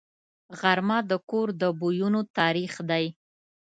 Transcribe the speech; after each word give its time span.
غرمه 0.59 0.97
د 1.09 1.11
کور 1.29 1.47
د 1.61 1.63
بویونو 1.79 2.21
تاریخ 2.37 2.73
دی 2.89 3.05